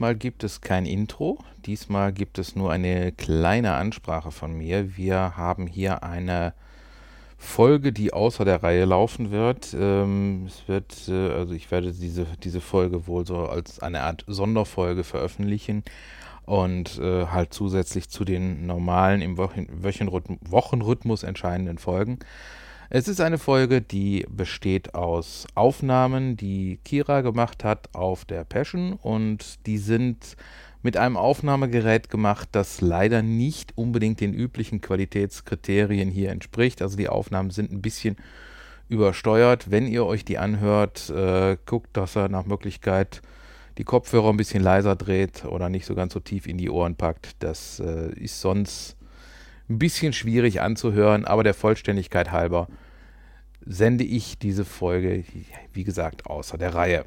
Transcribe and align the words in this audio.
Diesmal 0.00 0.14
gibt 0.14 0.44
es 0.44 0.62
kein 0.62 0.86
Intro, 0.86 1.36
diesmal 1.66 2.10
gibt 2.14 2.38
es 2.38 2.56
nur 2.56 2.72
eine 2.72 3.12
kleine 3.12 3.74
Ansprache 3.74 4.30
von 4.30 4.54
mir. 4.54 4.96
Wir 4.96 5.36
haben 5.36 5.66
hier 5.66 6.02
eine 6.02 6.54
Folge, 7.36 7.92
die 7.92 8.10
außer 8.10 8.46
der 8.46 8.62
Reihe 8.62 8.86
laufen 8.86 9.30
wird. 9.30 9.76
Ähm, 9.78 10.46
es 10.46 10.66
wird, 10.68 11.06
äh, 11.08 11.32
also 11.32 11.52
ich 11.52 11.70
werde 11.70 11.92
diese, 11.92 12.26
diese 12.42 12.62
Folge 12.62 13.06
wohl 13.06 13.26
so 13.26 13.40
als 13.40 13.80
eine 13.80 14.00
Art 14.00 14.24
Sonderfolge 14.26 15.04
veröffentlichen 15.04 15.84
und 16.46 16.98
äh, 16.98 17.26
halt 17.26 17.52
zusätzlich 17.52 18.08
zu 18.08 18.24
den 18.24 18.64
normalen 18.64 19.20
im 19.20 19.36
Wochen 19.36 19.66
Wochenrhythmus 20.48 21.24
entscheidenden 21.24 21.76
Folgen. 21.76 22.20
Es 22.92 23.06
ist 23.06 23.20
eine 23.20 23.38
Folge, 23.38 23.80
die 23.80 24.26
besteht 24.28 24.96
aus 24.96 25.46
Aufnahmen, 25.54 26.36
die 26.36 26.80
Kira 26.84 27.20
gemacht 27.20 27.62
hat 27.62 27.88
auf 27.94 28.24
der 28.24 28.42
Passion 28.42 28.94
und 28.94 29.64
die 29.66 29.78
sind 29.78 30.36
mit 30.82 30.96
einem 30.96 31.16
Aufnahmegerät 31.16 32.10
gemacht, 32.10 32.48
das 32.50 32.80
leider 32.80 33.22
nicht 33.22 33.78
unbedingt 33.78 34.20
den 34.20 34.34
üblichen 34.34 34.80
Qualitätskriterien 34.80 36.10
hier 36.10 36.32
entspricht. 36.32 36.82
Also 36.82 36.96
die 36.96 37.08
Aufnahmen 37.08 37.50
sind 37.50 37.70
ein 37.70 37.80
bisschen 37.80 38.16
übersteuert. 38.88 39.70
Wenn 39.70 39.86
ihr 39.86 40.04
euch 40.04 40.24
die 40.24 40.38
anhört, 40.38 41.10
äh, 41.10 41.58
guckt, 41.66 41.96
dass 41.96 42.16
er 42.16 42.28
nach 42.28 42.44
Möglichkeit 42.44 43.22
die 43.78 43.84
Kopfhörer 43.84 44.30
ein 44.30 44.36
bisschen 44.36 44.64
leiser 44.64 44.96
dreht 44.96 45.44
oder 45.44 45.68
nicht 45.68 45.86
so 45.86 45.94
ganz 45.94 46.12
so 46.12 46.18
tief 46.18 46.48
in 46.48 46.58
die 46.58 46.70
Ohren 46.70 46.96
packt. 46.96 47.36
Das 47.38 47.78
äh, 47.78 48.12
ist 48.14 48.40
sonst 48.40 48.96
ein 49.70 49.78
bisschen 49.78 50.12
schwierig 50.12 50.60
anzuhören, 50.60 51.24
aber 51.24 51.44
der 51.44 51.54
Vollständigkeit 51.54 52.32
halber 52.32 52.66
sende 53.64 54.04
ich 54.04 54.38
diese 54.38 54.64
Folge, 54.64 55.24
wie 55.72 55.84
gesagt, 55.84 56.26
außer 56.26 56.58
der 56.58 56.74
Reihe. 56.74 57.04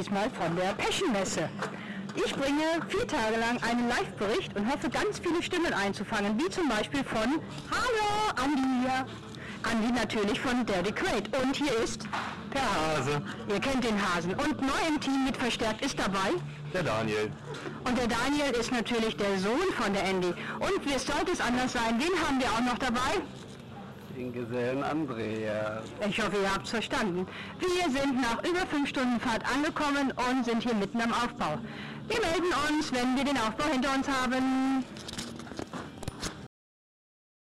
Diesmal 0.00 0.30
von 0.30 0.56
der 0.56 0.72
Peschenmesse. 0.74 1.48
Ich 2.14 2.34
bringe 2.34 2.62
vier 2.88 3.06
Tage 3.06 3.36
lang 3.38 3.62
einen 3.62 3.88
Live-Bericht 3.88 4.56
und 4.56 4.70
hoffe, 4.72 4.88
ganz 4.88 5.18
viele 5.18 5.42
Stimmen 5.42 5.74
einzufangen, 5.74 6.38
wie 6.38 6.48
zum 6.48 6.68
Beispiel 6.68 7.04
von 7.04 7.40
Hallo, 7.70 8.32
Andi. 8.36 9.10
Andi 9.62 9.92
natürlich 9.92 10.40
von 10.40 10.64
Daddy 10.66 10.92
Crate. 10.92 11.30
Und 11.42 11.56
hier 11.56 11.76
ist 11.78 12.06
der 12.54 12.62
Hase. 12.62 13.22
Ihr 13.48 13.60
kennt 13.60 13.84
den 13.84 14.00
Hasen. 14.00 14.34
Und 14.34 14.60
neu 14.60 14.88
im 14.88 15.00
Team 15.00 15.24
mit 15.24 15.36
verstärkt 15.36 15.84
ist 15.84 15.98
dabei 15.98 16.32
der 16.76 16.82
Daniel. 16.82 17.30
Und 17.84 17.96
der 17.96 18.06
Daniel 18.06 18.50
ist 18.58 18.70
natürlich 18.70 19.16
der 19.16 19.38
Sohn 19.38 19.68
von 19.76 19.92
der 19.92 20.04
Andy. 20.04 20.34
Und 20.60 20.84
wie 20.84 20.98
sollte 20.98 21.32
es 21.32 21.40
anders 21.40 21.72
sein? 21.72 21.98
Wen 21.98 22.26
haben 22.26 22.38
wir 22.38 22.50
auch 22.52 22.60
noch 22.60 22.78
dabei? 22.78 23.20
Den 24.16 24.32
Gesellen 24.32 24.82
Andreas. 24.82 25.84
Ich 26.06 26.20
hoffe, 26.20 26.36
ihr 26.42 26.52
habt 26.52 26.64
es 26.64 26.70
verstanden. 26.70 27.26
Wir 27.58 27.90
sind 27.90 28.20
nach 28.20 28.42
über 28.44 28.66
fünf 28.66 28.88
Stunden 28.88 29.20
Fahrt 29.20 29.44
angekommen 29.54 30.12
und 30.28 30.44
sind 30.44 30.62
hier 30.62 30.74
mitten 30.74 31.00
am 31.00 31.12
Aufbau. 31.12 31.58
Wir 32.08 32.20
melden 32.20 32.52
uns, 32.68 32.92
wenn 32.92 33.16
wir 33.16 33.24
den 33.24 33.36
Aufbau 33.36 33.64
hinter 33.70 33.94
uns 33.94 34.08
haben. 34.08 34.84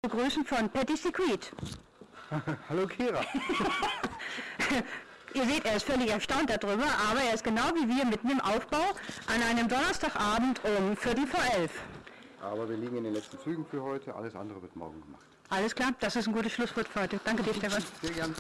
Begrüßen 0.02 0.45
von 0.45 0.70
Patty 0.70 0.98
Secret. 0.98 1.52
Hallo 2.70 2.88
Kira. 2.88 3.22
Ihr 5.34 5.46
seht, 5.46 5.66
er 5.66 5.76
ist 5.78 5.86
völlig 5.86 6.10
erstaunt 6.10 6.50
darüber, 6.50 6.86
aber 7.10 7.22
er 7.22 7.34
ist 7.34 7.44
genau 7.44 7.70
wie 7.73 7.88
wir 7.88 8.05
mitten 8.05 8.30
im 8.30 8.42
Aufbau 8.42 8.83
an 9.28 9.42
einem 9.50 9.67
Donnerstagabend 9.70 10.61
um 10.64 10.95
Viertel 10.98 11.26
vor 11.26 11.42
elf. 11.58 11.72
Aber 12.42 12.67
wir 12.67 12.76
liegen 12.76 12.98
in 12.98 13.05
den 13.05 13.14
letzten 13.14 13.39
Zügen 13.39 13.66
für 13.66 13.82
heute. 13.82 14.14
Alles 14.16 14.36
andere 14.36 14.61
wird 14.61 14.76
morgen 14.76 15.02
gemacht. 15.02 15.26
Alles 15.50 15.76
klar, 15.76 15.92
das 16.00 16.16
ist 16.16 16.28
ein 16.28 16.33
gutes 16.33 16.52
Schlusswort 16.54 16.88
für 16.88 17.02
heute. 17.02 17.20
Danke 17.23 17.44
dir, 17.44 17.54
Stefan. 17.54 17.83
Sehr 18.02 18.11
gern. 18.11 18.36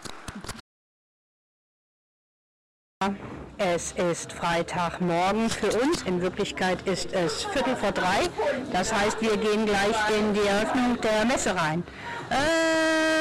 Es 3.57 3.91
ist 3.93 4.31
Freitagmorgen 4.33 5.49
für 5.49 5.71
uns. 5.81 6.01
In 6.03 6.21
Wirklichkeit 6.21 6.87
ist 6.87 7.13
es 7.13 7.45
Viertel 7.45 7.75
vor 7.75 7.91
drei. 7.91 8.27
Das 8.71 8.93
heißt, 8.93 9.21
wir 9.21 9.37
gehen 9.37 9.65
gleich 9.65 9.95
in 10.17 10.33
die 10.33 10.41
Eröffnung 10.41 10.99
der 11.01 11.25
Messe 11.25 11.55
rein. 11.55 11.83
Ähm, 12.31 13.20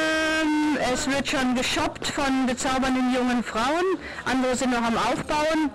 es 1.00 1.10
wird 1.10 1.28
schon 1.28 1.54
geshoppt 1.54 2.06
von 2.08 2.46
bezaubernden 2.46 3.14
jungen 3.14 3.42
Frauen. 3.42 3.84
Andere 4.26 4.54
sind 4.54 4.70
noch 4.70 4.82
am 4.82 4.96
Aufbauen. 4.98 5.70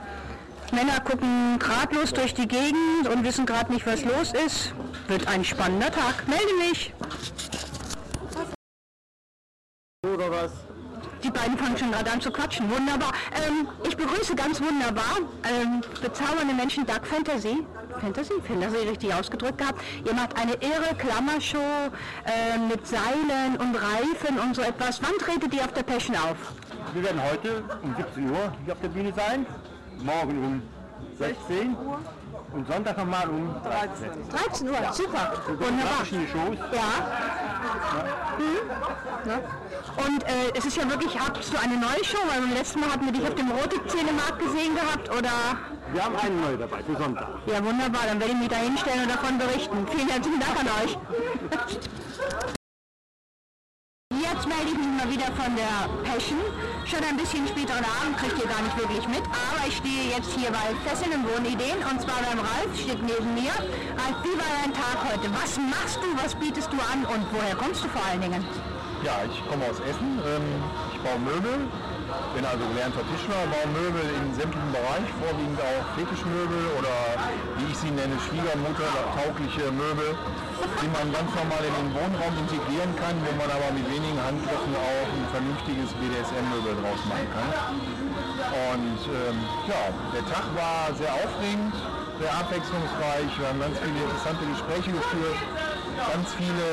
Männer 0.72 1.00
gucken 1.00 1.58
ratlos 1.60 2.14
durch 2.14 2.36
die 2.36 2.48
Gegend 2.48 3.08
und 3.12 3.24
wissen 3.24 3.48
gerade 3.48 3.74
nicht, 3.74 3.88
was 3.88 4.04
los 4.04 4.34
ist. 4.46 4.74
Wird 5.08 5.28
ein 5.28 5.44
spannender 5.44 5.90
Tag. 5.90 6.28
Melde 6.28 6.70
mich. 6.70 6.94
Oder 10.06 10.30
was? 10.30 10.52
Die 11.24 11.32
gerade 11.96 12.12
an 12.12 12.22
zu 12.22 12.32
quatschen. 12.32 12.70
Wunderbar. 12.70 13.12
Ähm, 13.34 13.68
ich 13.88 13.96
begrüße 13.96 14.36
ganz 14.36 14.62
wunderbar 14.62 15.18
ähm, 15.44 15.82
bezaubernde 16.02 16.54
Menschen 16.54 16.86
Dark 16.86 17.08
Fantasy. 17.08 17.66
Fantasy? 18.02 18.34
Fantasy 18.46 18.78
richtig 18.90 19.14
ausgedrückt 19.14 19.58
gehabt. 19.58 19.82
Ihr 20.06 20.14
macht 20.14 20.36
eine 20.36 20.54
irre 20.54 20.94
Klammershow 20.98 21.58
äh, 22.26 22.58
mit 22.58 22.86
Seilen 22.86 23.56
und 23.58 23.76
Reifen 23.76 24.40
und 24.40 24.56
so 24.56 24.62
etwas. 24.62 25.02
Wann 25.02 25.18
tretet 25.20 25.54
ihr 25.54 25.64
auf 25.64 25.74
der 25.74 25.84
Passion 25.84 26.18
auf? 26.18 26.38
Wir 26.94 27.04
werden 27.04 27.22
heute 27.32 27.64
um 27.82 27.96
17 27.96 28.30
Uhr 28.30 28.54
hier 28.66 28.74
auf 28.74 28.82
der 28.82 28.90
Bühne 28.90 29.14
sein. 29.16 29.46
Morgen 30.04 30.44
um 30.44 30.62
16 31.18 31.76
Uhr. 31.78 32.00
Und 32.56 32.66
Sonntag 32.68 32.98
nochmal 32.98 33.28
um 33.28 33.54
13. 33.64 34.30
13 34.30 34.70
Uhr, 34.70 34.82
ja. 34.82 34.94
super. 34.94 35.34
Wunderbar. 35.48 36.06
Shows. 36.06 36.58
Ja. 36.72 36.78
ja. 36.78 36.88
Hm. 38.38 39.30
ja. 39.30 39.38
Und 40.06 40.24
äh, 40.24 40.58
es 40.58 40.66
ist 40.66 40.78
ja 40.78 40.90
wirklich, 40.90 41.20
hast 41.20 41.54
du 41.54 41.58
eine 41.58 41.76
neue 41.76 42.04
Show? 42.04 42.18
Weil 42.30 42.40
beim 42.40 42.54
letzten 42.54 42.80
Mal 42.80 42.92
hatten 42.92 43.06
wir 43.06 43.12
dich 43.12 43.28
auf 43.28 43.36
dem 43.36 43.52
Rote-Zähnemarkt 43.52 44.40
gesehen 44.40 44.74
gehabt, 44.74 45.10
oder? 45.10 45.32
Wir 45.92 46.06
haben 46.06 46.16
eine 46.16 46.36
neue 46.36 46.58
dabei, 46.58 46.82
für 46.84 46.96
Sonntag. 46.96 47.28
Ja, 47.46 47.64
wunderbar. 47.64 48.02
Dann 48.08 48.20
werde 48.22 48.32
ich 48.32 48.40
mich 48.40 48.48
da 48.48 48.56
hinstellen 48.56 49.04
und 49.04 49.10
davon 49.10 49.38
berichten. 49.38 49.86
Vielen 49.92 50.08
herzlichen 50.08 50.40
Dank 50.40 50.58
an 50.58 50.68
euch. 50.84 50.98
Jetzt 54.14 54.48
melde 54.48 54.72
ich 54.72 54.78
mich 54.78 54.88
mal 54.88 55.10
wieder 55.12 55.28
von 55.36 55.56
der 55.56 56.10
Passion. 56.10 56.40
Schon 56.86 57.04
ein 57.04 57.18
bisschen 57.18 57.48
späteren 57.48 57.84
Abend 57.84 58.16
kriegt 58.18 58.38
ihr 58.38 58.46
gar 58.46 58.62
nicht 58.62 58.78
wirklich 58.78 59.08
mit, 59.08 59.26
aber 59.26 59.66
ich 59.68 59.78
stehe 59.78 60.14
jetzt 60.14 60.30
hier 60.38 60.52
bei 60.52 60.70
Fesseln 60.86 61.18
und 61.18 61.26
Wohnideen 61.26 61.82
und 61.82 62.00
zwar 62.00 62.22
beim 62.22 62.38
Ralf, 62.38 62.70
steht 62.78 63.02
neben 63.02 63.34
mir. 63.34 63.50
Ralf, 63.98 64.22
wie 64.22 64.38
war 64.38 64.54
dein 64.62 64.72
Tag 64.72 65.02
heute? 65.02 65.34
Was 65.34 65.58
machst 65.58 65.98
du, 65.98 66.08
was 66.24 66.36
bietest 66.36 66.72
du 66.72 66.78
an 66.78 67.02
und 67.10 67.26
woher 67.34 67.56
kommst 67.56 67.84
du 67.84 67.90
vor 67.90 68.06
allen 68.06 68.22
Dingen? 68.22 68.46
Ja, 69.04 69.18
ich 69.26 69.42
komme 69.50 69.66
aus 69.66 69.80
Essen. 69.82 70.22
Ähm, 70.30 70.46
ich 70.94 71.02
baue 71.02 71.18
Möbel, 71.26 71.68
bin 72.34 72.46
also 72.46 72.64
gelernter 72.70 73.02
Tischler, 73.10 73.48
baue 73.50 73.68
Möbel 73.74 74.06
in 74.06 74.36
sämtlichen 74.36 74.72
Bereichen, 74.72 75.10
vorwiegend 75.18 75.58
auch 75.58 75.86
Fetischmöbel 75.96 76.62
oder 76.78 76.96
wie 77.58 77.68
ich 77.72 77.78
sie 77.80 77.90
nenne, 77.90 78.14
Schwiegermutter 78.28 78.92
taugliche 79.16 79.72
Möbel, 79.72 80.14
die 80.84 80.90
man 80.92 81.10
ganz 81.10 81.30
normal 81.34 81.64
in 81.66 81.76
den 81.80 81.90
Wohnraum 81.96 82.34
integrieren 82.46 82.92
kann, 83.00 83.16
wo 83.24 83.32
man 83.40 83.50
aber 83.50 83.70
mit 83.74 83.88
wenigen 83.90 84.20
Handgriffen 84.20 84.74
auch 84.76 85.08
ein 85.10 85.26
vernünftiges 85.34 85.90
BDSM-Möbel 85.98 86.78
draus 86.78 87.02
machen 87.10 87.28
kann. 87.34 87.50
Und 88.46 89.00
ähm, 89.10 89.38
ja, 89.66 89.90
der 90.14 90.24
Tag 90.30 90.46
war 90.54 90.94
sehr 90.94 91.12
aufregend, 91.12 91.74
sehr 92.20 92.32
abwechslungsreich. 92.32 93.30
Wir 93.40 93.48
haben 93.50 93.60
ganz 93.60 93.76
viele 93.80 94.00
interessante 94.06 94.44
Gespräche 94.46 94.92
geführt, 94.94 95.40
ganz 96.12 96.28
viele 96.38 96.68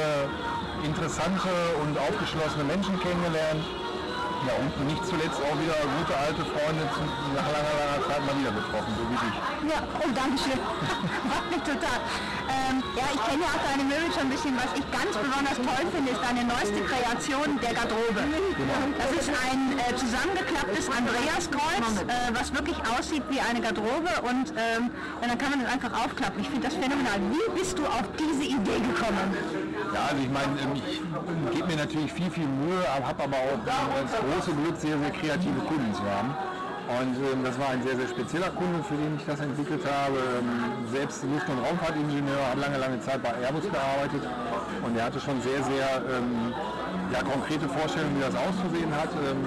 interessante 0.85 1.51
und 1.83 1.95
aufgeschlossene 1.99 2.65
Menschen 2.65 2.99
kennengelernt. 3.01 3.63
Ja, 4.43 4.55
und 4.59 4.75
nicht 4.91 5.07
zuletzt 5.07 5.39
auch 5.39 5.55
wieder 5.55 5.79
gute 5.87 6.15
alte 6.19 6.43
Freunde 6.43 6.83
nach 6.83 7.47
langer, 7.47 7.75
langer 7.79 8.01
Zeit 8.11 8.23
mal 8.27 8.35
wieder 8.35 8.51
getroffen, 8.51 8.91
so 8.99 9.03
wie 9.07 9.19
dich. 9.23 9.37
Ja, 9.71 9.79
oh, 10.03 10.11
danke 10.11 10.37
schön. 10.43 10.59
Total. 11.63 11.99
Ähm, 12.51 12.83
ja, 12.99 13.07
ich 13.15 13.23
kenne 13.23 13.47
ja 13.47 13.51
auch 13.55 13.63
deine 13.63 13.85
Möbel 13.87 14.11
schon 14.11 14.27
ein 14.27 14.35
bisschen. 14.35 14.59
Was 14.59 14.75
ich 14.75 14.83
ganz 14.91 15.15
besonders 15.15 15.59
toll 15.63 15.85
finde, 15.95 16.11
ist 16.11 16.23
deine 16.27 16.43
neueste 16.43 16.81
Kreation, 16.83 17.55
der 17.63 17.71
Garderobe. 17.71 18.19
Genau. 18.19 18.83
Das 18.99 19.11
ist 19.15 19.31
ein 19.31 19.79
äh, 19.79 19.95
zusammengeklapptes 19.95 20.91
Andreaskreuz, 20.91 21.87
äh, 22.11 22.35
was 22.35 22.51
wirklich 22.51 22.79
aussieht 22.91 23.23
wie 23.31 23.39
eine 23.39 23.63
Garderobe 23.63 24.11
und 24.27 24.51
ähm, 24.59 24.91
dann 25.23 25.39
kann 25.39 25.51
man 25.55 25.63
das 25.63 25.71
einfach 25.71 25.93
aufklappen. 26.03 26.43
Ich 26.43 26.51
finde 26.51 26.67
das 26.67 26.75
phänomenal. 26.75 27.23
Wie 27.31 27.47
bist 27.55 27.79
du 27.79 27.87
auf 27.87 28.11
diese 28.19 28.43
Idee 28.43 28.83
gekommen? 28.83 29.72
Ja, 29.93 30.09
also 30.09 30.23
ich 30.25 30.33
meine, 30.33 30.53
ähm, 30.57 30.73
ich 30.81 31.57
gebe 31.57 31.69
mir 31.69 31.77
natürlich 31.77 32.13
viel, 32.13 32.31
viel 32.31 32.49
Mühe, 32.49 32.81
habe 32.89 33.23
aber 33.23 33.37
auch 33.37 33.61
das 33.69 34.09
große 34.17 34.57
Glück, 34.57 34.77
sehr, 34.81 34.97
sehr 34.99 35.11
kreative 35.13 35.61
Kunden 35.69 35.93
zu 35.93 36.03
haben. 36.09 36.33
Und 36.89 37.15
ähm, 37.21 37.45
das 37.45 37.59
war 37.61 37.69
ein 37.77 37.83
sehr, 37.83 37.97
sehr 37.97 38.09
spezieller 38.09 38.51
Kunde, 38.57 38.83
für 38.83 38.97
den 38.97 39.17
ich 39.17 39.25
das 39.25 39.41
entwickelt 39.41 39.85
habe. 39.85 40.17
Ähm, 40.17 40.89
selbst 40.91 41.23
Luft- 41.25 41.49
und 41.49 41.61
Raumfahrtingenieur, 41.61 42.41
hat 42.51 42.59
lange, 42.59 42.79
lange 42.79 43.01
Zeit 43.01 43.23
bei 43.23 43.37
Airbus 43.37 43.69
gearbeitet 43.69 44.23
und 44.83 44.97
er 44.97 45.05
hatte 45.05 45.21
schon 45.21 45.41
sehr, 45.43 45.63
sehr 45.63 45.89
ähm, 46.09 46.53
ja, 47.13 47.21
konkrete 47.23 47.69
Vorstellungen, 47.69 48.17
wie 48.17 48.25
das 48.25 48.35
auszusehen 48.35 48.93
hat. 48.97 49.13
Ähm, 49.29 49.45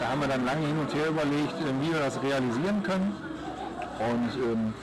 da 0.00 0.08
haben 0.08 0.20
wir 0.20 0.28
dann 0.28 0.44
lange 0.44 0.66
hin 0.66 0.78
und 0.80 0.90
her 0.92 1.08
überlegt, 1.08 1.56
äh, 1.60 1.68
wie 1.84 1.92
wir 1.92 2.00
das 2.00 2.16
realisieren 2.22 2.82
können. 2.82 3.12
Und 3.98 4.32
ähm, 4.40 4.74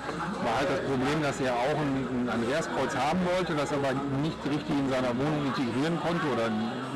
war 0.44 0.56
halt 0.60 0.70
das 0.70 0.82
Problem, 0.82 1.22
dass 1.22 1.42
er 1.42 1.54
auch 1.54 1.78
ein, 1.78 2.08
ein 2.08 2.30
Andreaskreuz 2.30 2.96
haben 2.96 3.20
wollte, 3.36 3.56
das 3.56 3.74
aber 3.74 3.92
nicht 4.22 4.38
richtig 4.46 4.78
in 4.78 4.90
seiner 4.90 5.10
Wohnung 5.18 5.48
integrieren 5.48 6.00
konnte 6.00 6.26
oder 6.32 6.50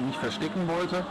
nicht 0.05 0.19
verstecken 0.19 0.67
wollte. 0.67 1.03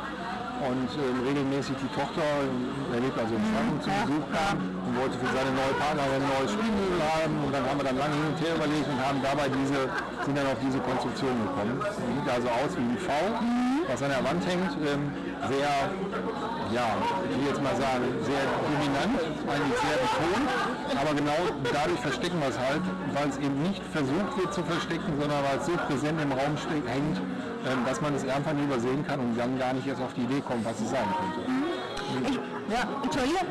und 0.63 0.91
ähm, 0.95 1.27
regelmäßig 1.27 1.75
die 1.83 1.91
Tochter, 1.91 2.23
er 2.23 3.01
lebt 3.01 3.19
also 3.19 3.35
in 3.35 3.43
Frankfurt, 3.51 3.83
zu 3.83 3.91
Besuch 3.91 4.27
kam 4.31 4.57
und 4.87 4.93
wollte 4.95 5.17
für 5.19 5.31
seine 5.35 5.51
neue 5.51 5.75
Partnerin 5.75 6.23
ein 6.23 6.31
neues 6.39 6.51
Spielmöbel 6.55 7.01
haben 7.03 7.35
und 7.43 7.51
dann 7.51 7.65
haben 7.67 7.79
wir 7.83 7.87
dann 7.91 7.99
lange 7.99 8.15
hin 8.15 8.27
und 8.31 8.39
her 8.39 8.55
überlegt 8.55 8.87
und 8.87 8.99
haben 9.03 9.19
dabei 9.23 9.47
diese, 9.51 9.91
sind 10.23 10.35
dann 10.39 10.47
auf 10.47 10.61
diese 10.63 10.79
Konstruktion 10.79 11.35
gekommen. 11.43 11.83
Sieht 11.83 12.29
also 12.31 12.47
aus 12.47 12.71
wie 12.79 12.87
ein 12.87 12.99
V, 12.99 13.11
was 13.91 13.99
an 14.07 14.11
der 14.15 14.23
Wand 14.23 14.43
hängt, 14.47 14.73
ähm, 14.87 15.03
sehr, 15.51 15.73
ja, 16.73 16.97
ich 17.29 17.37
will 17.39 17.49
jetzt 17.49 17.63
mal 17.63 17.77
sagen, 17.77 18.05
sehr 18.25 18.45
dominant, 18.65 19.21
eigentlich 19.45 19.79
sehr 19.81 19.99
betont, 20.01 20.49
aber 20.97 21.13
genau 21.15 21.41
dadurch 21.73 22.01
verstecken 22.01 22.41
wir 22.41 22.49
es 22.49 22.59
halt, 22.59 22.83
weil 23.13 23.29
es 23.29 23.39
eben 23.39 23.63
nicht 23.63 23.83
versucht 23.93 24.33
wird 24.37 24.55
zu 24.55 24.63
verstecken, 24.65 25.13
sondern 25.21 25.39
weil 25.45 25.59
es 25.59 25.67
so 25.67 25.73
präsent 25.73 26.21
im 26.21 26.33
Raum 26.33 26.57
hängt, 26.87 27.19
ähm, 27.19 27.85
dass 27.87 28.01
man 28.01 28.15
es 28.15 28.27
einfach 28.27 28.53
nicht 28.53 28.65
übersehen 28.65 29.07
kann 29.07 29.21
und 29.21 29.39
dann 29.39 29.59
gar 29.59 29.73
nicht 29.73 29.87
erst 29.87 30.01
auf 30.03 30.15
die 30.15 30.23
Idee 30.23 30.41
kommt, 30.41 30.65
was 30.65 30.81
es 30.81 30.91
sein 30.91 31.09
könnte. 31.21 32.41
Ich, 32.73 32.79
ja, 32.79 32.89
Entschuldigung. 33.03 33.47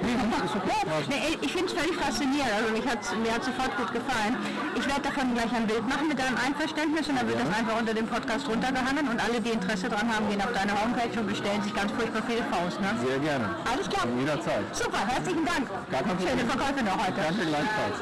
Nee, 1.08 1.38
ich 1.42 1.52
finde 1.52 1.68
es 1.68 1.74
völlig 1.74 1.96
faszinierend. 1.96 2.52
Also 2.58 2.74
mich 2.74 2.88
hat's, 2.88 3.14
mir 3.22 3.34
hat 3.34 3.44
sofort 3.44 3.78
gut 3.78 3.94
gefallen. 3.94 4.36
Ich 4.76 4.88
werde 4.88 5.02
davon 5.02 5.34
gleich 5.36 5.54
ein 5.54 5.68
Bild 5.68 5.88
machen 5.88 6.08
mit 6.08 6.18
deinem 6.18 6.38
Einverständnis 6.38 7.08
und 7.08 7.18
dann 7.18 7.28
wird 7.28 7.40
das 7.40 7.56
einfach 7.56 7.80
unter 7.80 7.94
dem 7.94 8.08
Podcast 8.08 8.48
runtergehangen 8.48 9.08
und 9.08 9.24
alle, 9.24 9.40
die 9.40 9.52
Interesse 9.52 9.90
dran 9.90 10.10
haben, 10.10 10.28
gehen 10.28 10.42
auf 10.42 10.52
deine 10.54 10.74
Homepage 10.74 11.20
und 11.20 11.28
bestellen 11.28 11.62
sich 11.62 11.74
ganz 11.74 11.92
furchtbar 11.92 12.24
viele 12.28 12.44
Faust. 12.50 12.82
Ne? 12.82 12.90
Sehr 13.06 13.20
gerne. 13.20 13.56
Alles 13.72 13.88
klar. 13.88 14.08
Jederzeit. 14.18 14.76
Super, 14.76 15.06
herzlichen 15.06 15.46
Dank. 15.46 15.70
Gar 15.92 16.02
kein 16.02 16.18
Schöne. 16.18 16.46
Verkäufe 16.46 16.84
noch 16.84 16.98
heute. 16.98 17.22
Danke 17.22 17.46
gleichfalls. 17.46 17.98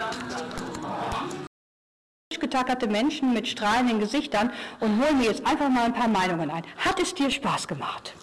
getackerte 2.40 2.88
Menschen 2.88 3.34
mit 3.34 3.50
strahlenden 3.50 4.00
Gesichtern 4.00 4.52
und 4.80 5.04
holen 5.04 5.18
mir 5.18 5.26
jetzt 5.26 5.46
einfach 5.46 5.68
mal 5.68 5.84
ein 5.84 5.94
paar 5.94 6.08
Meinungen 6.08 6.50
ein. 6.50 6.64
Hat 6.78 6.98
es 7.02 7.14
dir 7.14 7.30
Spaß 7.30 7.68
gemacht? 7.68 8.14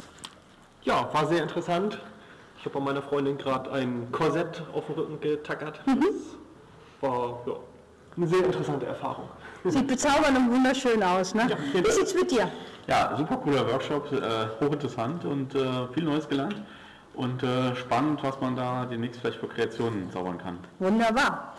Ja, 0.85 1.13
war 1.13 1.27
sehr 1.27 1.43
interessant. 1.43 2.01
Ich 2.67 2.75
habe 2.75 2.81
bei 2.81 2.93
meiner 2.93 3.03
Freundin 3.03 3.39
gerade 3.39 3.71
ein 3.71 4.11
Korsett 4.11 4.61
auf 4.73 4.87
den 4.87 4.97
Rücken 4.97 5.21
getackert. 5.21 5.81
Das 5.87 5.95
war 7.01 7.41
ja, 7.47 7.53
eine 8.17 8.27
sehr 8.27 8.45
interessante 8.45 8.87
Erfahrung. 8.87 9.29
Sieht 9.63 9.87
bezaubernd 9.87 10.37
und 10.37 10.51
wunderschön 10.51 11.01
aus, 11.01 11.33
ne? 11.33 11.47
vielen 11.71 11.85
Wie 11.85 11.91
sieht's 11.93 12.13
mit 12.13 12.29
dir? 12.29 12.51
Ja, 12.89 13.15
super 13.17 13.37
cooler 13.37 13.71
Workshop, 13.71 14.11
äh, 14.11 14.49
hochinteressant 14.61 15.25
und 15.25 15.55
äh, 15.55 15.87
viel 15.95 16.03
Neues 16.03 16.29
gelernt. 16.29 16.61
Und 17.15 17.45
äh, 17.45 17.77
spannend, 17.77 18.21
was 18.25 18.41
man 18.41 18.57
da 18.57 18.85
demnächst 18.85 19.21
vielleicht 19.21 19.39
für 19.39 19.47
Kreationen 19.47 20.11
zaubern 20.11 20.39
kann. 20.39 20.59
Wunderbar. 20.81 21.55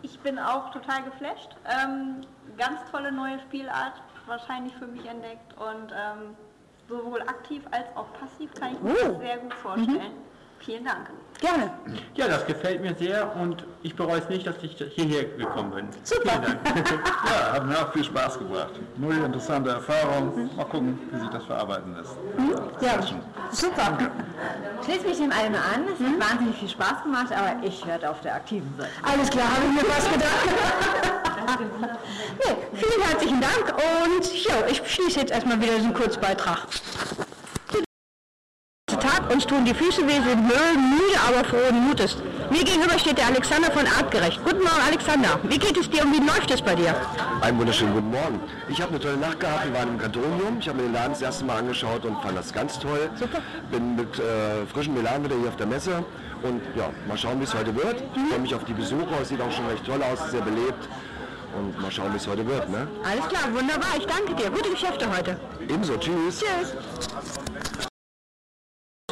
Ich 0.00 0.18
bin 0.20 0.38
auch 0.38 0.70
total 0.70 1.02
geflasht. 1.02 1.50
Ähm, 1.66 2.22
ganz 2.56 2.80
tolle 2.90 3.12
neue 3.12 3.38
Spielart, 3.40 4.00
wahrscheinlich 4.26 4.74
für 4.76 4.86
mich 4.86 5.04
entdeckt 5.04 5.52
und 5.58 5.92
ähm, 5.92 6.34
sowohl 6.92 7.22
aktiv 7.22 7.62
als 7.70 7.86
auch 7.96 8.06
passiv 8.20 8.50
kann 8.58 8.72
ich 8.74 8.80
mir 8.82 8.90
Oh. 8.92 9.08
das 9.12 9.18
sehr 9.20 9.38
gut 9.38 9.54
vorstellen. 9.54 10.12
Vielen 10.58 10.84
Dank. 10.84 11.10
Gerne. 11.40 11.72
Ja, 12.14 12.28
das 12.28 12.46
gefällt 12.46 12.82
mir 12.82 12.94
sehr 12.94 13.34
und 13.34 13.64
ich 13.82 13.96
bereue 13.96 14.18
es 14.20 14.28
nicht, 14.28 14.46
dass 14.46 14.54
ich 14.62 14.76
hierher 14.94 15.24
gekommen 15.36 15.72
bin. 15.72 15.88
Super. 16.04 16.30
Vielen 16.40 16.42
Dank. 16.62 17.02
Ja, 17.24 17.52
hat 17.54 17.66
mir 17.66 17.76
auch 17.78 17.92
viel 17.92 18.04
Spaß 18.04 18.38
gebracht. 18.38 18.70
Null 18.96 19.16
interessante 19.16 19.70
Erfahrung. 19.70 20.50
Mal 20.54 20.64
gucken, 20.66 21.00
wie 21.10 21.18
sich 21.18 21.28
das 21.30 21.44
verarbeiten 21.46 21.96
lässt. 21.96 22.14
Ja, 22.80 23.00
super. 23.50 23.98
Schließe 24.84 25.08
mich 25.08 25.18
dem 25.18 25.32
allen 25.32 25.54
an. 25.56 25.84
Es 25.92 25.98
hat 26.06 26.30
wahnsinnig 26.30 26.56
viel 26.58 26.68
Spaß 26.68 27.02
gemacht, 27.02 27.32
aber 27.32 27.56
ich 27.66 27.84
werde 27.84 28.08
auf 28.10 28.20
der 28.20 28.34
aktiven 28.36 28.72
Seite. 28.78 28.90
Alles 29.02 29.30
klar, 29.30 29.46
habe 29.48 29.66
ich 29.66 29.82
mir 29.82 29.88
fast 29.90 30.12
gedacht. 30.12 31.28
herzlichen 33.12 33.40
Dank 33.42 33.74
und 33.76 34.24
jo, 34.44 34.54
ich 34.70 34.80
schließe 34.90 35.20
jetzt 35.20 35.32
erstmal 35.32 35.60
wieder 35.60 35.76
diesen 35.76 35.92
Kurzbeitrag. 35.92 36.66
Tag, 39.00 39.32
uns 39.32 39.44
tun 39.46 39.64
die 39.64 39.74
Füße 39.74 40.06
weh, 40.06 40.12
sind 40.12 40.46
müde, 40.46 41.18
aber 41.26 41.44
frohen 41.44 41.88
Mutes. 41.88 42.16
Mir 42.50 42.62
gegenüber 42.62 42.96
steht 42.98 43.18
der 43.18 43.26
Alexander 43.26 43.70
von 43.72 43.84
Artgerecht. 43.84 44.40
Guten 44.44 44.62
Morgen, 44.62 44.80
Alexander. 44.86 45.40
Wie 45.42 45.58
geht 45.58 45.76
es 45.76 45.90
dir 45.90 46.02
und 46.02 46.12
wie 46.14 46.24
läuft 46.24 46.50
es 46.52 46.62
bei 46.62 46.74
dir? 46.76 46.94
Einen 47.40 47.58
wunderschönen 47.58 47.94
guten 47.94 48.10
Morgen. 48.10 48.40
Ich 48.68 48.80
habe 48.80 48.90
eine 48.90 49.00
tolle 49.00 49.16
Nacht 49.16 49.40
gehabt. 49.40 49.64
Wir 49.66 49.74
waren 49.74 49.88
im 49.88 49.98
Kantonium. 49.98 50.58
Ich 50.60 50.68
habe 50.68 50.78
mir 50.78 50.84
den 50.84 50.92
Laden 50.92 51.12
das 51.12 51.22
erste 51.22 51.44
Mal 51.44 51.58
angeschaut 51.58 52.04
und 52.04 52.22
fand 52.22 52.38
das 52.38 52.52
ganz 52.52 52.78
toll. 52.78 53.10
Super. 53.18 53.38
Bin 53.72 53.96
mit 53.96 54.18
äh, 54.18 54.66
frischem 54.72 54.96
Elan 54.96 55.24
wieder 55.24 55.36
hier 55.36 55.48
auf 55.48 55.56
der 55.56 55.66
Messe. 55.66 56.04
Und 56.42 56.60
ja, 56.76 56.90
mal 57.08 57.18
schauen, 57.18 57.40
wie 57.40 57.44
es 57.44 57.54
heute 57.54 57.74
wird. 57.74 57.96
Ich 58.14 58.30
freue 58.30 58.38
mich 58.38 58.54
auf 58.54 58.64
die 58.64 58.74
Besucher. 58.74 59.20
Es 59.22 59.30
sieht 59.30 59.40
auch 59.40 59.50
schon 59.50 59.66
recht 59.66 59.84
toll 59.84 60.00
aus, 60.02 60.30
sehr 60.30 60.42
belebt. 60.42 60.88
Und 61.56 61.80
mal 61.80 61.90
schauen, 61.90 62.12
wie 62.12 62.16
es 62.16 62.26
heute 62.26 62.46
wird. 62.46 62.68
Ne? 62.70 62.88
Alles 63.04 63.28
klar, 63.28 63.52
wunderbar. 63.52 63.96
Ich 63.98 64.06
danke 64.06 64.34
dir. 64.34 64.50
Gute 64.50 64.70
Geschäfte 64.70 65.06
heute. 65.14 65.38
Ebenso. 65.68 65.96
Tschüss. 65.96 66.40
Tschüss. 66.40 66.74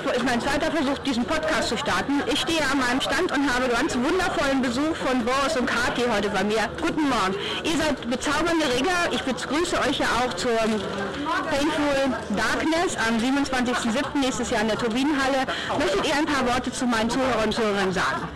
So 0.02 0.08
ist 0.08 0.24
mein 0.24 0.40
zweiter 0.40 0.70
Versuch, 0.70 0.96
diesen 0.98 1.24
Podcast 1.26 1.68
zu 1.68 1.76
starten. 1.76 2.22
Ich 2.32 2.40
stehe 2.40 2.62
an 2.62 2.78
meinem 2.78 3.02
Stand 3.02 3.32
und 3.32 3.54
habe 3.54 3.68
ganz 3.68 3.94
wundervollen 3.94 4.62
Besuch 4.62 4.96
von 4.96 5.24
Boris 5.24 5.56
und 5.58 5.66
Kathi 5.66 6.02
heute 6.10 6.30
bei 6.30 6.42
mir. 6.42 6.70
Guten 6.80 7.06
Morgen. 7.08 7.34
Ihr 7.64 7.76
seid 7.76 8.08
bezaubernde 8.08 8.64
Rigger. 8.74 9.12
Ich 9.12 9.22
begrüße 9.22 9.78
euch 9.80 9.98
ja 9.98 10.06
auch 10.24 10.32
zur 10.34 10.56
Painful 10.56 12.16
Darkness 12.30 12.96
am 12.96 13.18
27.07. 13.18 14.18
nächstes 14.18 14.50
Jahr 14.50 14.62
in 14.62 14.68
der 14.68 14.78
Turbinenhalle. 14.78 15.46
Möchtet 15.78 16.06
ihr 16.06 16.16
ein 16.16 16.26
paar 16.26 16.46
Worte 16.46 16.72
zu 16.72 16.86
meinen 16.86 17.10
Zuhörern 17.10 17.44
und 17.44 17.54
Zuhörern 17.54 17.92
sagen? 17.92 18.28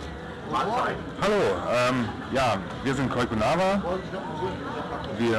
Hallo, 0.51 1.41
ähm, 1.71 2.07
ja, 2.31 2.57
wir 2.83 2.93
sind 2.93 3.09
Koikunava. 3.09 3.81
Wir 5.17 5.37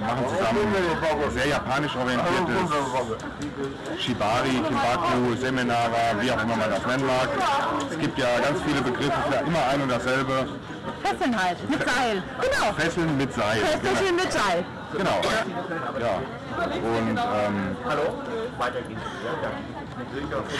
machen 0.00 0.24
zusammen 0.28 1.30
sehr 1.34 1.48
japanisch 1.48 1.96
orientiertes 1.96 2.70
Shibari, 3.98 4.60
Kimbaku, 4.68 5.34
Seminara, 5.40 6.20
wie 6.20 6.30
auch 6.30 6.42
immer 6.42 6.56
man 6.56 6.70
das 6.70 6.86
nennen 6.86 7.06
mag. 7.06 7.28
Es 7.90 7.98
gibt 7.98 8.18
ja 8.18 8.26
ganz 8.40 8.60
viele 8.66 8.82
Begriffe 8.82 9.18
für 9.30 9.46
immer 9.46 9.66
ein 9.72 9.80
und 9.80 9.90
dasselbe. 9.90 10.46
Fesseln 11.02 11.42
halt, 11.42 11.70
mit 11.70 11.80
Seil. 11.80 12.22
Genau. 12.40 12.72
Fesseln 12.76 13.16
mit 13.16 13.32
Seil. 13.34 13.58
Genau. 13.60 13.94
Fesseln 13.94 14.16
mit 14.16 14.32
Seil. 14.32 14.64
genau. 14.96 15.20
Ja. 16.00 16.20
Und 16.58 17.18
ähm, 17.18 17.76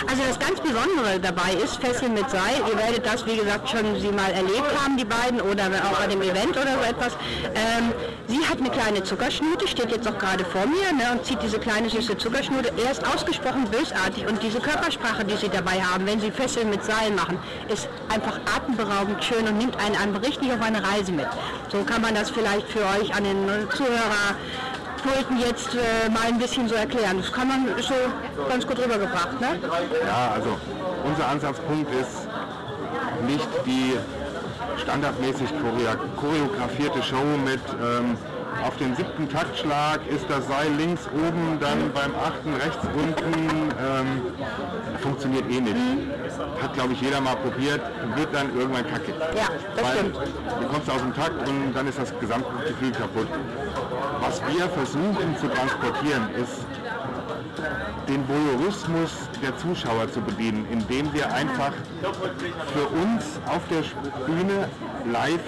Also 0.07 0.23
das 0.29 0.39
ganz 0.39 0.61
Besondere 0.61 1.21
dabei 1.21 1.53
ist 1.63 1.77
Fesseln 1.77 2.15
mit 2.15 2.29
Seil. 2.31 2.63
Ihr 2.69 2.79
werdet 2.79 3.07
das, 3.07 3.27
wie 3.27 3.37
gesagt, 3.37 3.69
schon 3.69 4.01
sie 4.01 4.09
mal 4.09 4.31
erlebt 4.31 4.73
haben, 4.83 4.97
die 4.97 5.05
beiden, 5.05 5.41
oder 5.41 5.65
auch 5.67 5.99
bei 5.99 6.07
dem 6.07 6.23
Event 6.23 6.57
oder 6.57 6.75
so 6.79 6.91
etwas. 6.91 7.17
Ähm, 7.55 7.93
sie 8.29 8.45
hat 8.47 8.59
eine 8.59 8.71
kleine 8.71 9.03
Zuckerschnute, 9.03 9.69
steht 9.69 9.91
jetzt 9.91 10.09
auch 10.09 10.19
gerade 10.19 10.45
vor 10.45 10.67
mir 10.67 10.93
ne, 10.93 11.13
und 11.13 11.25
zieht 11.25 11.43
diese 11.43 11.59
kleine 11.59 11.89
süße 11.91 12.17
Zuckerschnute. 12.19 12.73
Er 12.85 12.91
ist 12.91 13.05
ausgesprochen 13.07 13.67
bösartig 13.71 14.27
und 14.27 14.43
diese 14.43 14.61
Körpersprache, 14.61 15.25
die 15.25 15.37
sie 15.37 15.49
dabei 15.49 15.83
haben, 15.83 16.07
wenn 16.07 16.21
sie 16.21 16.31
Fesseln 16.31 16.71
mit 16.71 16.85
Seil 16.85 17.11
machen, 17.13 17.39
ist 17.69 17.89
einfach 18.09 18.39
atemberaubend 18.57 19.23
schön 19.23 19.47
und 19.47 19.59
nimmt 19.59 19.77
einen 19.77 19.97
an 19.97 20.13
richtig 20.33 20.53
auf 20.53 20.63
eine 20.63 20.83
Reise 20.83 21.13
mit. 21.13 21.27
So 21.71 21.83
kann 21.85 22.01
man 22.03 22.15
das 22.15 22.31
vielleicht 22.31 22.69
für 22.69 22.81
euch 22.81 23.15
an 23.15 23.25
den 23.25 23.47
Zuhörer 23.75 24.35
Pulten 25.03 25.39
jetzt 25.41 25.75
äh, 25.75 26.09
mal 26.11 26.29
ein 26.29 26.39
bisschen 26.39 26.69
so 26.69 26.75
erklären. 26.75 27.19
Das 27.19 27.33
kann 27.33 27.49
man 27.49 27.67
so 27.81 27.95
ganz 28.49 28.67
gut 28.67 28.79
rübergebracht, 28.79 29.41
ne? 29.41 29.59
Ja, 30.07 30.33
also 30.35 30.57
unser 31.05 31.29
Ansatzpunkt 31.29 31.93
ist 31.93 32.29
nicht 33.27 33.49
die 33.67 33.97
standardmäßig 34.81 35.49
choreo- 35.51 35.99
choreografierte 36.17 37.03
Show 37.03 37.25
mit 37.45 37.61
ähm, 37.83 38.17
auf 38.67 38.77
den 38.77 38.95
siebten 38.95 39.29
Taktschlag 39.29 40.01
ist 40.09 40.25
das 40.29 40.47
Seil 40.47 40.71
links 40.79 41.09
oben, 41.15 41.59
dann 41.59 41.91
beim 41.93 42.13
achten 42.15 42.55
rechts 42.55 42.85
unten. 42.95 43.73
Ähm, 43.81 44.23
funktioniert 45.01 45.51
eh 45.51 45.61
nicht. 45.61 45.77
Hat 46.63 46.75
glaube 46.75 46.93
ich 46.93 47.01
jeder 47.01 47.21
mal 47.21 47.37
probiert, 47.37 47.81
wird 48.15 48.33
dann 48.33 48.57
irgendwann 48.57 48.87
kacke. 48.89 49.13
Ja, 49.35 49.49
das 49.75 49.85
Weil 49.85 49.97
stimmt. 49.97 50.17
du 50.61 50.69
kommst 50.69 50.91
aus 50.91 51.01
dem 51.01 51.15
Takt 51.15 51.49
und 51.49 51.73
dann 51.75 51.89
ist 51.89 51.99
das 51.99 52.13
Gesamtgefühl 52.21 52.93
kaputt. 52.93 53.29
Was 54.21 54.41
wir 54.43 54.69
versuchen 54.69 55.37
zu 55.41 55.49
transportieren 55.49 56.29
ist 56.41 56.65
den 58.09 58.27
Voyeurismus 58.29 59.11
der 59.43 59.57
Zuschauer 59.59 60.11
zu 60.13 60.21
bedienen, 60.21 60.67
indem 60.71 61.13
wir 61.13 61.33
einfach 61.33 61.73
für 62.73 62.87
uns 62.87 63.41
auf 63.47 63.63
der 63.69 63.83
Bühne 64.27 64.69
live 65.11 65.41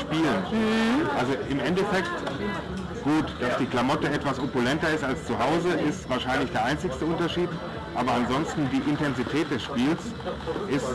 spielen. 0.00 0.44
Also 1.18 1.34
im 1.48 1.60
Endeffekt, 1.60 2.10
gut, 3.04 3.26
dass 3.40 3.56
die 3.58 3.66
Klamotte 3.66 4.08
etwas 4.08 4.38
opulenter 4.38 4.90
ist 4.90 5.04
als 5.04 5.24
zu 5.26 5.38
Hause, 5.38 5.68
ist 5.88 6.08
wahrscheinlich 6.08 6.50
der 6.52 6.64
einzigste 6.64 7.04
Unterschied. 7.04 7.48
Aber 7.96 8.12
ansonsten 8.12 8.68
die 8.70 8.88
Intensität 8.90 9.50
des 9.50 9.62
Spiels 9.62 10.00
ist 10.68 10.86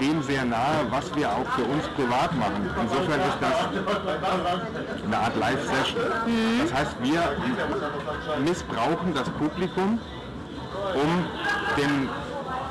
dem 0.00 0.22
sehr 0.22 0.44
nahe, 0.44 0.86
was 0.90 1.14
wir 1.14 1.30
auch 1.30 1.46
für 1.56 1.62
uns 1.62 1.86
privat 1.96 2.36
machen. 2.36 2.68
Insofern 2.82 3.20
ist 3.20 3.38
das 3.40 5.04
eine 5.04 5.18
Art 5.18 5.36
Live-Session. 5.36 6.02
Das 6.62 6.74
heißt, 6.74 6.96
wir 7.02 7.36
missbrauchen 8.44 9.14
das 9.14 9.30
Publikum, 9.30 10.00
um 10.94 11.24
den, 11.76 12.08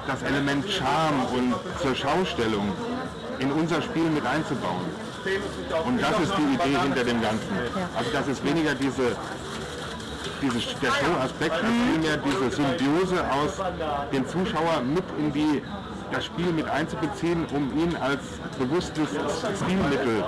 das 0.05 0.21
Element 0.23 0.69
Charme 0.69 1.25
und 1.35 1.55
zur 1.81 1.95
Schaustellung 1.95 2.73
in 3.39 3.51
unser 3.51 3.81
Spiel 3.81 4.09
mit 4.09 4.25
einzubauen. 4.25 4.85
Und 5.85 6.01
das 6.01 6.19
ist 6.19 6.33
die 6.37 6.53
Idee 6.55 6.77
hinter 6.81 7.03
dem 7.03 7.21
Ganzen. 7.21 7.57
Also 7.95 8.11
das 8.11 8.27
ist 8.27 8.43
weniger 8.45 8.75
diese 8.75 9.15
dieses, 10.41 10.65
der 10.79 10.91
Show-Aspekt, 10.91 11.53
als 11.53 11.73
vielmehr 11.91 12.17
diese 12.17 12.49
Symbiose 12.55 13.23
aus 13.31 13.61
dem 14.11 14.27
Zuschauer 14.27 14.81
mit 14.81 15.03
in 15.17 15.33
die 15.33 15.61
das 16.11 16.25
Spiel 16.25 16.51
mit 16.51 16.69
einzubeziehen, 16.69 17.45
um 17.53 17.77
ihn 17.77 17.95
als 17.97 18.21
bewusstes 18.57 19.09
Stilmittel. 19.09 20.23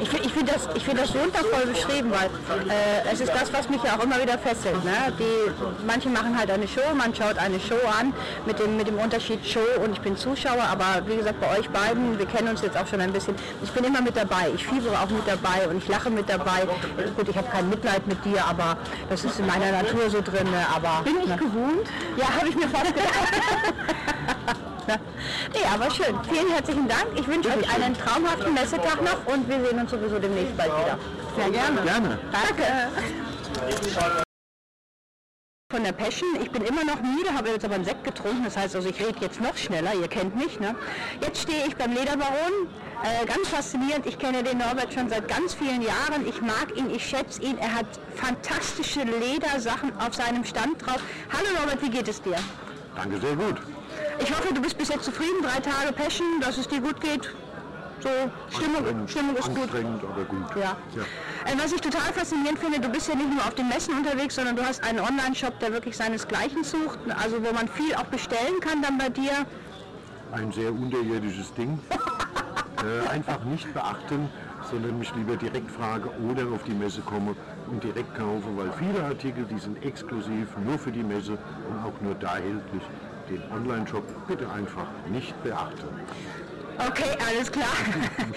Ich 0.00 0.08
finde 0.08 0.26
ich 0.26 0.32
find 0.32 0.48
das, 0.48 0.68
ich 0.74 0.84
find 0.84 0.98
das 0.98 1.14
wundervoll 1.14 1.66
beschrieben, 1.66 2.10
weil 2.10 2.26
äh, 2.68 3.12
es 3.12 3.20
ist 3.20 3.32
das, 3.32 3.52
was 3.52 3.68
mich 3.68 3.82
ja 3.82 3.96
auch 3.96 4.02
immer 4.02 4.20
wieder 4.20 4.38
fesselt. 4.38 4.82
Ne? 4.84 5.12
Die, 5.18 5.84
manche 5.86 6.08
machen 6.08 6.36
halt 6.38 6.50
eine 6.50 6.66
Show, 6.66 6.94
man 6.96 7.14
schaut 7.14 7.38
eine 7.38 7.60
Show 7.60 7.80
an 7.98 8.12
mit 8.46 8.58
dem, 8.58 8.76
mit 8.76 8.88
dem 8.88 8.98
Unterschied 8.98 9.44
Show 9.46 9.60
und 9.82 9.92
ich 9.92 10.00
bin 10.00 10.16
Zuschauer, 10.16 10.62
aber 10.62 11.06
wie 11.06 11.16
gesagt, 11.16 11.40
bei 11.40 11.58
euch 11.58 11.68
beiden, 11.70 12.18
wir 12.18 12.26
kennen 12.26 12.48
uns 12.48 12.62
jetzt 12.62 12.76
auch 12.76 12.86
schon 12.86 13.00
ein 13.00 13.12
bisschen, 13.12 13.34
ich 13.62 13.70
bin 13.72 13.84
immer 13.84 14.00
mit 14.00 14.16
dabei, 14.16 14.50
ich 14.54 14.66
fiebere 14.66 14.98
auch 14.98 15.10
mit 15.10 15.26
dabei 15.26 15.68
und 15.68 15.78
ich 15.78 15.88
lache 15.88 16.10
mit 16.10 16.28
dabei. 16.28 16.66
Gut, 17.16 17.28
ich 17.28 17.36
habe 17.36 17.48
kein 17.48 17.68
Mitleid 17.68 18.06
mit 18.06 18.24
dir, 18.24 18.44
aber 18.44 18.76
das 19.08 19.24
ist 19.24 19.38
in 19.38 19.46
meiner 19.46 19.70
Natur 19.72 20.10
so 20.10 20.20
drin. 20.20 20.50
Ne? 20.50 20.64
Aber, 20.74 21.02
Bin 21.02 21.18
ich 21.20 21.26
ne? 21.26 21.36
gewohnt? 21.36 21.88
Ja, 22.16 22.28
habe 22.36 22.48
ich 22.48 22.56
mir 22.56 22.68
fast 22.68 22.94
gedacht. 22.94 23.74
nee, 25.52 25.64
aber 25.72 25.90
schön. 25.90 26.14
Vielen 26.30 26.48
herzlichen 26.48 26.88
Dank. 26.88 27.06
Ich 27.16 27.26
wünsche 27.26 27.48
euch 27.48 27.74
einen 27.74 27.94
traumhaften 27.94 28.54
Messetag 28.54 29.02
noch 29.02 29.26
und 29.32 29.48
wir 29.48 29.64
sehen 29.64 29.78
uns 29.78 29.90
sowieso 29.90 30.18
demnächst 30.18 30.56
bald 30.56 30.70
wieder. 30.70 30.98
Sehr 31.36 31.50
gerne. 31.50 31.82
Gerne. 31.82 32.18
Danke. 32.32 32.64
Von 35.70 35.82
der 35.82 35.92
Passion. 35.92 36.28
Ich 36.40 36.50
bin 36.50 36.62
immer 36.62 36.84
noch 36.84 37.02
müde, 37.02 37.34
habe 37.34 37.48
jetzt 37.48 37.64
aber 37.64 37.74
einen 37.74 37.84
Sekt 37.84 38.04
getrunken. 38.04 38.44
Das 38.44 38.56
heißt 38.56 38.76
also, 38.76 38.88
ich 38.88 39.00
rede 39.00 39.18
jetzt 39.20 39.40
noch 39.40 39.56
schneller. 39.56 39.92
Ihr 39.94 40.08
kennt 40.08 40.36
mich. 40.36 40.60
Ne? 40.60 40.74
Jetzt 41.20 41.42
stehe 41.42 41.66
ich 41.66 41.76
beim 41.76 41.92
Lederbaron. 41.92 42.68
Äh, 43.02 43.26
ganz 43.26 43.48
faszinierend. 43.48 44.06
Ich 44.06 44.18
kenne 44.18 44.42
den 44.42 44.58
Norbert 44.58 44.94
schon 44.94 45.08
seit 45.08 45.26
ganz 45.26 45.54
vielen 45.54 45.82
Jahren. 45.82 46.26
Ich 46.28 46.40
mag 46.40 46.76
ihn, 46.76 46.90
ich 46.90 47.04
schätze 47.04 47.42
ihn. 47.42 47.58
Er 47.58 47.74
hat 47.74 47.86
fantastische 48.14 49.02
Ledersachen 49.02 49.92
auf 49.98 50.14
seinem 50.14 50.44
Stand 50.44 50.84
drauf. 50.84 51.02
Hallo 51.32 51.48
Norbert, 51.58 51.82
wie 51.82 51.90
geht 51.90 52.08
es 52.08 52.22
dir? 52.22 52.36
Danke, 52.94 53.18
sehr 53.18 53.34
gut. 53.34 53.56
Ich 54.18 54.30
hoffe, 54.30 54.54
du 54.54 54.60
bist 54.60 54.78
bis 54.78 54.88
jetzt 54.88 55.04
zufrieden. 55.04 55.42
Drei 55.42 55.60
Tage 55.60 55.92
Passion, 55.92 56.40
dass 56.40 56.58
es 56.58 56.68
dir 56.68 56.80
gut 56.80 57.00
geht. 57.00 57.30
So, 58.00 58.10
Stimmung, 58.50 59.08
Stimmung 59.08 59.36
ist 59.36 59.48
gut. 59.54 59.68
aber 59.72 60.24
gut. 60.24 60.56
Ja. 60.60 60.76
Äh, 61.46 61.56
Was 61.56 61.72
ich 61.72 61.80
total 61.80 62.12
faszinierend 62.12 62.58
finde, 62.58 62.80
du 62.80 62.88
bist 62.88 63.08
ja 63.08 63.14
nicht 63.14 63.30
nur 63.32 63.42
auf 63.42 63.54
den 63.54 63.68
Messen 63.68 63.94
unterwegs, 63.94 64.34
sondern 64.34 64.56
du 64.56 64.62
hast 64.62 64.84
einen 64.84 65.00
Online-Shop, 65.00 65.58
der 65.60 65.72
wirklich 65.72 65.96
seinesgleichen 65.96 66.64
sucht, 66.64 66.98
also 67.22 67.42
wo 67.42 67.52
man 67.54 67.66
viel 67.68 67.94
auch 67.94 68.04
bestellen 68.04 68.60
kann 68.60 68.82
dann 68.82 68.98
bei 68.98 69.08
dir. 69.08 69.46
Ein 70.32 70.52
sehr 70.52 70.70
unterirdisches 70.70 71.54
Ding. 71.54 71.78
äh, 72.84 73.08
einfach 73.08 73.42
nicht 73.44 73.72
beachten, 73.72 74.28
sondern 74.70 74.98
mich 74.98 75.14
lieber 75.14 75.36
direkt 75.36 75.70
frage 75.70 76.10
oder 76.28 76.42
auf 76.52 76.62
die 76.64 76.74
Messe 76.74 77.00
komme 77.00 77.34
und 77.70 77.82
direkt 77.82 78.14
kaufe, 78.16 78.48
weil 78.56 78.70
viele 78.78 79.02
Artikel, 79.04 79.44
die 79.44 79.58
sind 79.58 79.82
exklusiv 79.82 80.48
nur 80.66 80.78
für 80.78 80.92
die 80.92 81.02
Messe 81.02 81.32
und 81.70 81.84
auch 81.84 81.98
nur 82.02 82.14
da 82.16 82.36
erhältlich. 82.36 82.82
Den 83.28 83.42
Online-Shop 83.52 84.04
bitte 84.26 84.50
einfach 84.50 84.86
nicht 85.10 85.34
beachten. 85.42 85.88
Okay, 86.78 87.16
alles 87.28 87.50
klar. 87.50 87.66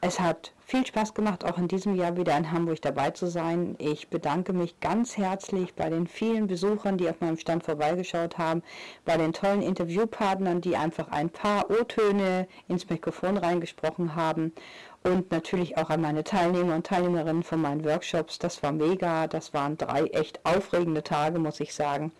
Es 0.02 0.20
hat 0.20 0.54
viel 0.70 0.86
Spaß 0.86 1.16
gemacht, 1.16 1.44
auch 1.46 1.58
in 1.58 1.68
diesem 1.68 1.96
Jahr 1.96 2.16
wieder 2.16 2.38
in 2.38 2.52
Hamburg 2.52 2.80
dabei 2.84 3.10
zu 3.10 3.26
sein. 3.26 3.76
Ich 3.80 4.10
bedanke 4.10 4.54
mich 4.54 4.80
ganz 4.80 5.18
herzlich 5.18 5.74
bei 5.74 5.90
den 5.90 6.06
vielen 6.06 6.46
Besuchern, 6.46 6.96
die 6.96 7.10
auf 7.10 7.20
meinem 7.22 7.38
Stand 7.38 7.64
vorbeigeschaut 7.64 8.38
haben, 8.38 8.62
bei 9.04 9.18
den 9.18 9.34
tollen 9.34 9.64
Interviewpartnern, 9.64 10.62
die 10.62 10.78
einfach 10.78 11.08
ein 11.08 11.32
paar 11.32 11.72
O-Töne 11.72 12.48
ins 12.68 12.88
Mikrofon 12.88 13.38
reingesprochen 13.38 14.16
haben 14.16 14.54
und 15.02 15.32
natürlich 15.32 15.76
auch 15.78 15.90
an 15.90 16.02
meine 16.02 16.24
Teilnehmer 16.24 16.76
und 16.76 16.86
Teilnehmerinnen 16.86 17.42
von 17.42 17.62
meinen 17.62 17.84
Workshops. 17.84 18.38
Das 18.38 18.62
war 18.62 18.72
mega, 18.72 19.26
das 19.26 19.56
waren 19.56 19.76
drei 19.76 20.04
echt 20.04 20.46
aufregende 20.46 21.04
Tage, 21.04 21.40
muss 21.40 21.60
ich 21.60 21.74
sagen. 21.74 22.12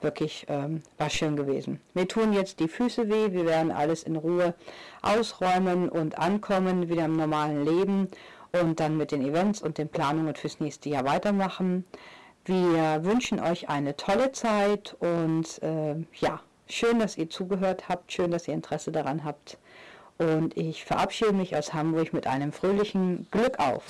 Wirklich 0.00 0.44
ähm, 0.48 0.82
war 0.98 1.08
schön 1.08 1.36
gewesen. 1.36 1.80
Mir 1.94 2.06
tun 2.06 2.32
jetzt 2.32 2.60
die 2.60 2.68
Füße 2.68 3.08
weh, 3.08 3.32
wir 3.32 3.46
werden 3.46 3.72
alles 3.72 4.02
in 4.02 4.16
Ruhe 4.16 4.54
ausräumen 5.02 5.88
und 5.88 6.18
ankommen, 6.18 6.88
wieder 6.88 7.06
im 7.06 7.16
normalen 7.16 7.64
Leben 7.64 8.08
und 8.52 8.80
dann 8.80 8.96
mit 8.96 9.10
den 9.10 9.22
Events 9.22 9.62
und 9.62 9.78
den 9.78 9.88
Planungen 9.88 10.34
fürs 10.34 10.60
nächste 10.60 10.90
Jahr 10.90 11.04
weitermachen. 11.04 11.84
Wir 12.44 13.04
wünschen 13.04 13.40
euch 13.40 13.68
eine 13.68 13.96
tolle 13.96 14.32
Zeit 14.32 14.96
und 15.00 15.62
äh, 15.62 15.96
ja, 16.20 16.40
schön, 16.68 16.98
dass 16.98 17.18
ihr 17.18 17.28
zugehört 17.28 17.88
habt, 17.88 18.12
schön, 18.12 18.30
dass 18.30 18.46
ihr 18.46 18.54
Interesse 18.54 18.92
daran 18.92 19.24
habt. 19.24 19.58
Und 20.18 20.56
ich 20.56 20.84
verabschiede 20.84 21.32
mich 21.32 21.56
aus 21.56 21.74
Hamburg 21.74 22.12
mit 22.12 22.26
einem 22.26 22.52
fröhlichen 22.52 23.26
Glück 23.30 23.58
auf. 23.58 23.82